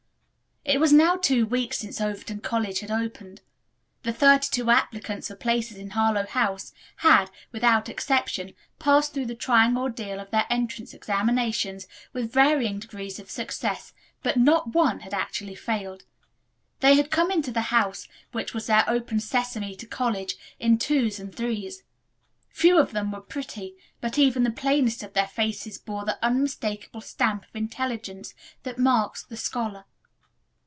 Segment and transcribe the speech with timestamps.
[0.63, 3.41] It was now two weeks since Overton College had opened.
[4.03, 9.33] The thirty two applicants for places in Harlowe House had, without exception, passed through the
[9.35, 13.91] trying ordeal of their entrance examinations with varying degrees of success,
[14.21, 16.05] but not one had actually failed.
[16.79, 21.19] They had come into the house, which was their Open Sesame to college, in twos
[21.19, 21.81] and threes.
[22.49, 27.01] Few of them were pretty, but even the plainest of their faces bore the unmistakable
[27.01, 29.85] stamp of intelligence that marks the scholar.